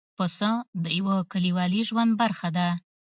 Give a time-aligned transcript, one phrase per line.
[0.17, 0.51] پسه
[0.83, 2.67] د یوه کلیوالي ژوند برخه ده.